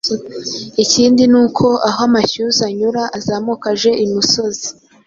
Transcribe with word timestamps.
Ikindi 0.83 1.23
ni 1.31 1.37
uko 1.43 1.65
aho 1.87 1.99
amashyuza 2.07 2.61
anyura 2.69 3.03
azamuka 3.17 3.67
aje 3.73 3.91
imusozi 4.05 4.67